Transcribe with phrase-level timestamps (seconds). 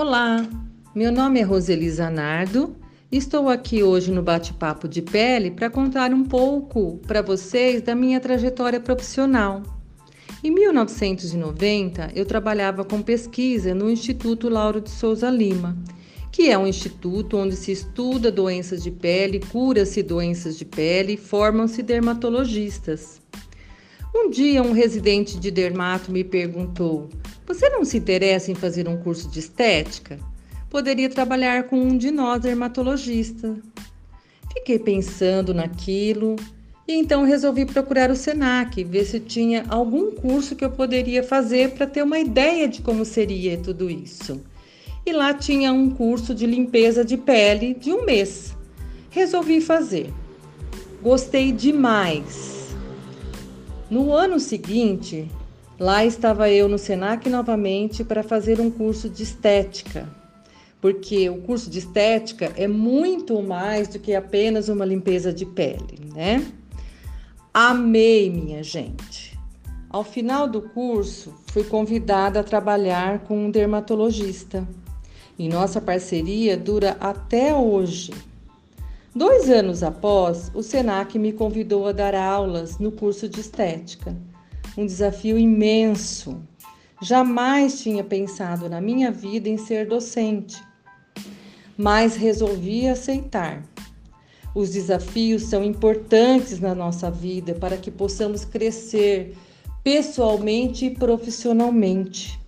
[0.00, 0.48] Olá,
[0.94, 2.76] meu nome é Roselisa Nardo
[3.10, 7.96] e estou aqui hoje no Bate-Papo de Pele para contar um pouco para vocês da
[7.96, 9.60] minha trajetória profissional.
[10.44, 15.76] Em 1990, eu trabalhava com pesquisa no Instituto Lauro de Souza Lima,
[16.30, 21.16] que é um instituto onde se estuda doenças de pele, cura-se doenças de pele e
[21.16, 23.20] formam-se dermatologistas.
[24.14, 27.08] Um dia, um residente de dermato me perguntou:
[27.48, 30.18] Você não se interessa em fazer um curso de estética?
[30.68, 33.56] Poderia trabalhar com um de nós dermatologistas.
[34.52, 36.36] Fiquei pensando naquilo
[36.86, 41.70] e então resolvi procurar o SENAC, ver se tinha algum curso que eu poderia fazer
[41.70, 44.42] para ter uma ideia de como seria tudo isso.
[45.06, 48.54] E lá tinha um curso de limpeza de pele de um mês.
[49.08, 50.12] Resolvi fazer.
[51.00, 52.76] Gostei demais
[53.90, 55.30] no ano seguinte,
[55.78, 60.08] lá estava eu no SENAC novamente para fazer um curso de estética,
[60.80, 66.00] porque o curso de estética é muito mais do que apenas uma limpeza de pele,
[66.14, 66.44] né?
[67.52, 69.38] Amei, minha gente.
[69.90, 74.68] Ao final do curso, fui convidada a trabalhar com um dermatologista.
[75.38, 78.12] E nossa parceria dura até hoje.
[79.14, 84.14] Dois anos após, o SENAC me convidou a dar aulas no curso de estética.
[84.78, 86.40] Um desafio imenso.
[87.02, 90.62] Jamais tinha pensado na minha vida em ser docente,
[91.76, 93.64] mas resolvi aceitar.
[94.54, 99.36] Os desafios são importantes na nossa vida para que possamos crescer
[99.82, 102.40] pessoalmente e profissionalmente.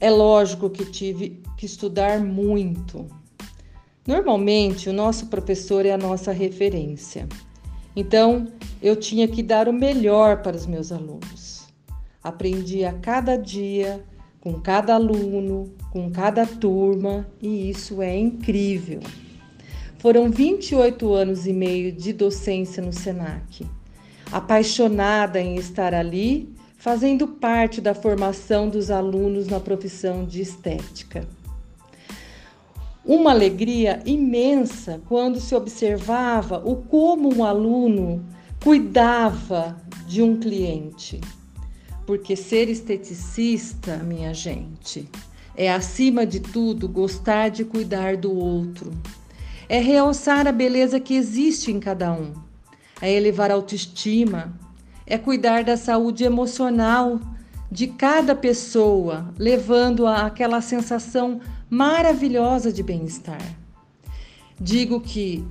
[0.00, 3.06] É lógico que tive que estudar muito
[4.06, 7.26] Normalmente, o nosso professor é a nossa referência.
[7.96, 8.48] Então,
[8.82, 11.66] eu tinha que dar o melhor para os meus alunos.
[12.22, 14.04] Aprendi a cada dia,
[14.38, 19.00] com cada aluno, com cada turma, e isso é incrível.
[19.98, 23.66] Foram 28 anos e meio de docência no SENAC.
[24.30, 31.26] Apaixonada em estar ali, fazendo parte da formação dos alunos na profissão de estética
[33.06, 38.24] uma alegria imensa quando se observava o como um aluno
[38.62, 39.76] cuidava
[40.08, 41.20] de um cliente.
[42.04, 45.08] Porque ser esteticista, minha gente,
[45.56, 48.90] é acima de tudo gostar de cuidar do outro.
[49.68, 52.32] É realçar a beleza que existe em cada um.
[53.00, 54.52] É elevar a autoestima,
[55.06, 57.20] é cuidar da saúde emocional
[57.70, 63.40] de cada pessoa, levando a aquela sensação maravilhosa de bem-estar.
[64.58, 65.44] Digo que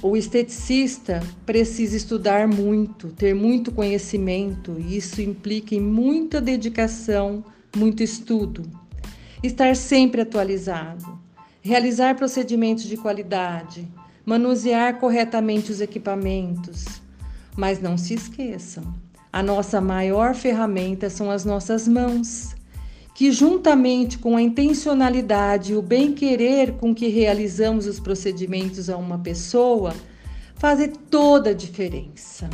[0.00, 8.04] o esteticista precisa estudar muito, ter muito conhecimento, e isso implica em muita dedicação, muito
[8.04, 8.62] estudo.
[9.42, 11.18] Estar sempre atualizado,
[11.60, 13.88] realizar procedimentos de qualidade,
[14.24, 16.84] manusear corretamente os equipamentos.
[17.56, 18.94] Mas não se esqueçam,
[19.36, 22.56] a nossa maior ferramenta são as nossas mãos
[23.14, 29.18] que, juntamente com a intencionalidade e o bem-querer com que realizamos os procedimentos a uma
[29.18, 29.92] pessoa,
[30.54, 32.48] fazem toda a diferença.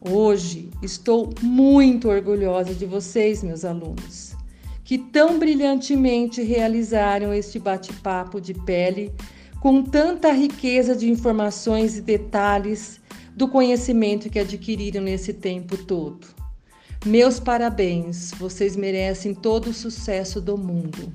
[0.00, 4.34] Hoje estou muito orgulhosa de vocês, meus alunos,
[4.82, 9.12] que tão brilhantemente realizaram este bate-papo de pele
[9.60, 12.99] com tanta riqueza de informações e detalhes
[13.36, 16.26] do conhecimento que adquiriram nesse tempo todo.
[17.04, 21.12] Meus parabéns, vocês merecem todo o sucesso do mundo.